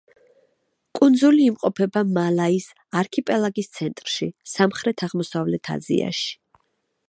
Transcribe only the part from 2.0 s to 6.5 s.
მალაის არქიპელაგის ცენტრში, სამხრეთ-აღმოსავლეთ აზიაში.